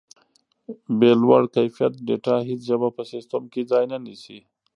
[0.97, 4.39] بې له لوړ کیفیت ډیټا هیڅ ژبه په سیسټم کې ځای نه نیسي.